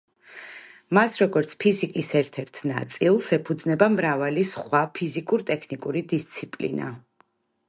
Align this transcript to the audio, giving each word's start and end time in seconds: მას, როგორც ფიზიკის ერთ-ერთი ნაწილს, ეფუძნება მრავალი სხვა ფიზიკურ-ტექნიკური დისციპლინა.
მას, 0.97 1.17
როგორც 1.23 1.53
ფიზიკის 1.63 2.09
ერთ-ერთი 2.21 2.67
ნაწილს, 2.71 3.29
ეფუძნება 3.39 3.93
მრავალი 3.99 4.49
სხვა 4.57 4.85
ფიზიკურ-ტექნიკური 4.99 6.07
დისციპლინა. 6.17 6.95